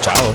[0.00, 0.32] Ciao!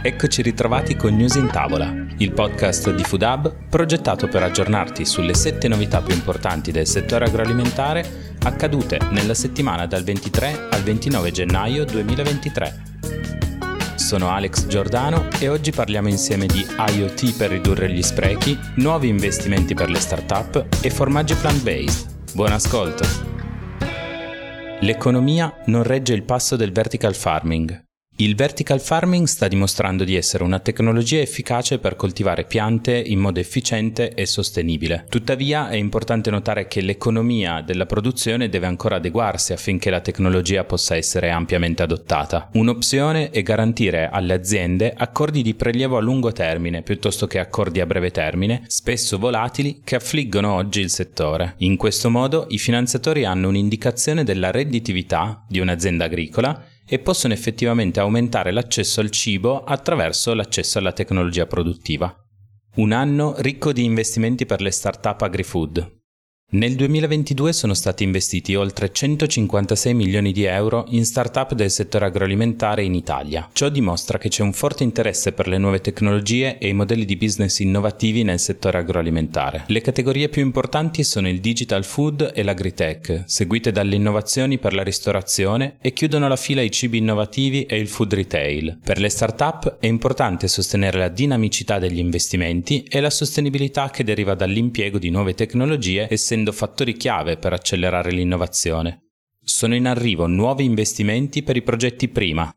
[0.00, 5.34] Eccoci ritrovati con News in Tavola, il podcast di Food Hub progettato per aggiornarti sulle
[5.34, 11.84] sette novità più importanti del settore agroalimentare accadute nella settimana dal 23 al 29 gennaio
[11.84, 12.82] 2023.
[13.96, 19.74] Sono Alex Giordano e oggi parliamo insieme di IoT per ridurre gli sprechi, nuovi investimenti
[19.74, 22.34] per le start-up e formaggi plant-based.
[22.34, 23.04] Buon ascolto!
[24.80, 27.90] L'economia non regge il passo del vertical farming.
[28.16, 33.40] Il vertical farming sta dimostrando di essere una tecnologia efficace per coltivare piante in modo
[33.40, 35.06] efficiente e sostenibile.
[35.08, 40.94] Tuttavia è importante notare che l'economia della produzione deve ancora adeguarsi affinché la tecnologia possa
[40.94, 42.50] essere ampiamente adottata.
[42.52, 47.86] Un'opzione è garantire alle aziende accordi di prelievo a lungo termine piuttosto che accordi a
[47.86, 51.54] breve termine, spesso volatili, che affliggono oggi il settore.
[51.58, 58.00] In questo modo i finanziatori hanno un'indicazione della redditività di un'azienda agricola e possono effettivamente
[58.00, 62.14] aumentare l'accesso al cibo attraverso l'accesso alla tecnologia produttiva.
[62.76, 66.01] Un anno ricco di investimenti per le start-up agri-food.
[66.54, 72.84] Nel 2022 sono stati investiti oltre 156 milioni di euro in start-up del settore agroalimentare
[72.84, 73.48] in Italia.
[73.54, 77.16] Ciò dimostra che c'è un forte interesse per le nuove tecnologie e i modelli di
[77.16, 79.64] business innovativi nel settore agroalimentare.
[79.68, 84.82] Le categorie più importanti sono il digital food e l'agritech, seguite dalle innovazioni per la
[84.82, 88.78] ristorazione e chiudono la fila i cibi innovativi e il food retail.
[88.84, 94.34] Per le start-up è importante sostenere la dinamicità degli investimenti e la sostenibilità che deriva
[94.34, 99.10] dall'impiego di nuove tecnologie essendo essendo fattori chiave per accelerare l'innovazione.
[99.44, 102.52] Sono in arrivo nuovi investimenti per i progetti prima,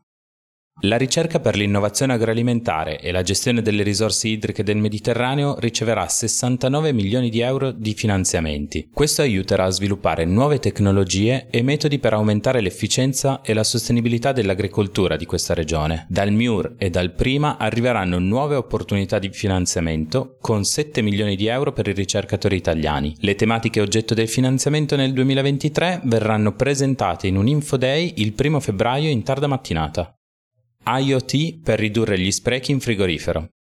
[0.80, 6.92] la ricerca per l'innovazione agroalimentare e la gestione delle risorse idriche del Mediterraneo riceverà 69
[6.92, 8.90] milioni di euro di finanziamenti.
[8.92, 15.16] Questo aiuterà a sviluppare nuove tecnologie e metodi per aumentare l'efficienza e la sostenibilità dell'agricoltura
[15.16, 16.06] di questa regione.
[16.10, 21.72] Dal MIUR e dal Prima arriveranno nuove opportunità di finanziamento con 7 milioni di euro
[21.72, 23.16] per i ricercatori italiani.
[23.20, 28.60] Le tematiche oggetto del finanziamento nel 2023 verranno presentate in un Info Day il 1
[28.60, 30.15] febbraio in tarda mattinata.
[30.88, 33.55] IoT per ridurre gli sprechi in frigorifero.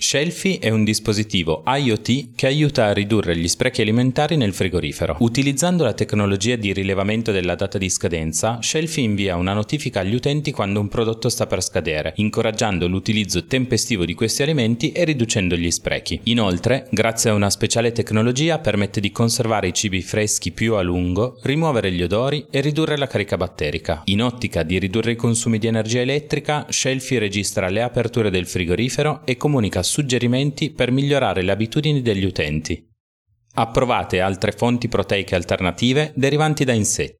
[0.00, 5.16] Shelfie è un dispositivo IoT che aiuta a ridurre gli sprechi alimentari nel frigorifero.
[5.18, 10.52] Utilizzando la tecnologia di rilevamento della data di scadenza, Shelfie invia una notifica agli utenti
[10.52, 15.68] quando un prodotto sta per scadere, incoraggiando l'utilizzo tempestivo di questi alimenti e riducendo gli
[15.68, 16.20] sprechi.
[16.24, 21.40] Inoltre, grazie a una speciale tecnologia, permette di conservare i cibi freschi più a lungo,
[21.42, 24.02] rimuovere gli odori e ridurre la carica batterica.
[24.04, 29.22] In ottica di ridurre i consumi di energia elettrica, Shelfie registra le aperture del frigorifero
[29.24, 32.86] e comunica suggerimenti per migliorare le abitudini degli utenti.
[33.54, 37.16] Approvate altre fonti proteiche alternative derivanti da insetti.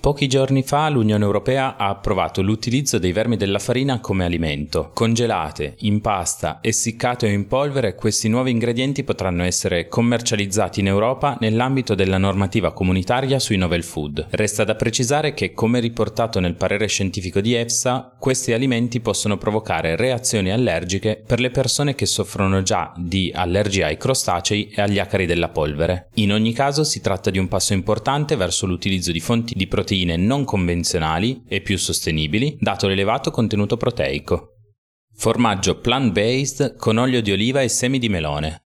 [0.00, 4.90] Pochi giorni fa l'Unione Europea ha approvato l'utilizzo dei vermi della farina come alimento.
[4.94, 11.36] Congelate, in pasta, essiccate o in polvere, questi nuovi ingredienti potranno essere commercializzati in Europa
[11.40, 14.28] nell'ambito della normativa comunitaria sui novel food.
[14.30, 19.94] Resta da precisare che, come riportato nel parere scientifico di EFSA, questi alimenti possono provocare
[19.94, 25.26] reazioni allergiche per le persone che soffrono già di allergia ai crostacei e agli acari
[25.26, 26.08] della polvere.
[26.14, 30.16] In ogni caso si tratta di un passo importante verso l'utilizzo di fonti di proteine
[30.16, 34.52] non convenzionali e più sostenibili, dato l'elevato contenuto proteico.
[35.14, 38.65] Formaggio plant-based con olio di oliva e semi di melone.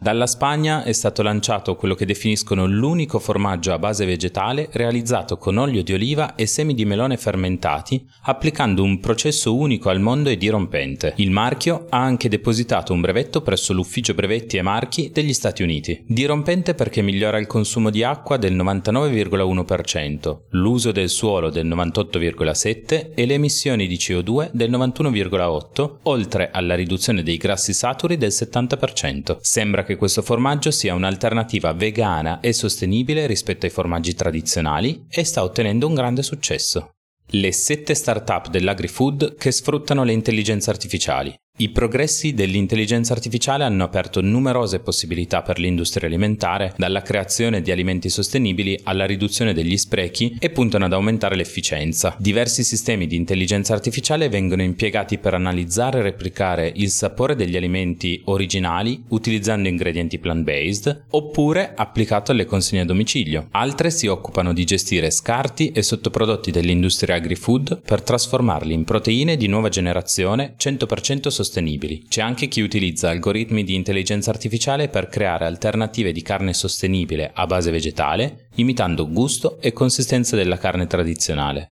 [0.00, 5.56] Dalla Spagna è stato lanciato quello che definiscono l'unico formaggio a base vegetale realizzato con
[5.56, 10.36] olio di oliva e semi di melone fermentati, applicando un processo unico al mondo e
[10.36, 11.14] dirompente.
[11.16, 16.04] Il marchio ha anche depositato un brevetto presso l'Ufficio Brevetti e Marchi degli Stati Uniti.
[16.06, 23.26] Dirompente perché migliora il consumo di acqua del 99,1%, l'uso del suolo del 98,7% e
[23.26, 29.38] le emissioni di CO2 del 91,8%, oltre alla riduzione dei grassi saturi del 70%.
[29.40, 35.42] Sembra che questo formaggio sia un'alternativa vegana e sostenibile rispetto ai formaggi tradizionali e sta
[35.42, 36.90] ottenendo un grande successo.
[37.30, 41.34] Le sette start-up dell'agri-food che sfruttano le intelligenze artificiali.
[41.60, 48.08] I progressi dell'intelligenza artificiale hanno aperto numerose possibilità per l'industria alimentare, dalla creazione di alimenti
[48.08, 52.14] sostenibili alla riduzione degli sprechi e puntano ad aumentare l'efficienza.
[52.16, 58.22] Diversi sistemi di intelligenza artificiale vengono impiegati per analizzare e replicare il sapore degli alimenti
[58.26, 63.48] originali utilizzando ingredienti plant-based oppure applicato alle consegne a domicilio.
[63.50, 69.48] Altre si occupano di gestire scarti e sottoprodotti dell'industria agri-food per trasformarli in proteine di
[69.48, 72.04] nuova generazione 100% sostenibili sostenibili.
[72.08, 77.46] C'è anche chi utilizza algoritmi di intelligenza artificiale per creare alternative di carne sostenibile a
[77.46, 81.70] base vegetale, imitando gusto e consistenza della carne tradizionale.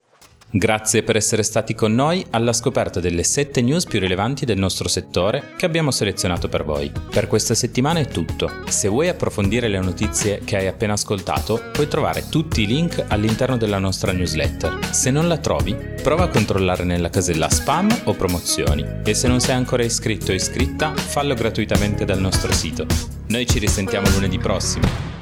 [0.57, 4.87] Grazie per essere stati con noi alla scoperta delle 7 news più rilevanti del nostro
[4.87, 6.93] settore che abbiamo selezionato per voi.
[7.11, 8.49] Per questa settimana è tutto.
[8.69, 13.57] Se vuoi approfondire le notizie che hai appena ascoltato, puoi trovare tutti i link all'interno
[13.57, 14.79] della nostra newsletter.
[14.93, 19.41] Se non la trovi, prova a controllare nella casella spam o promozioni e se non
[19.41, 22.87] sei ancora iscritto o iscritta, fallo gratuitamente dal nostro sito.
[23.27, 25.14] Noi ci risentiamo lunedì prossimo.